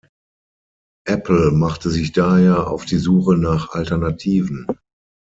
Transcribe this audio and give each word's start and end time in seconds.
Apple 1.07 1.51
machte 1.51 1.91
sich 1.91 2.11
daher 2.11 2.65
auf 2.71 2.85
die 2.85 2.97
Suche 2.97 3.37
nach 3.37 3.75
Alternativen. 3.75 4.65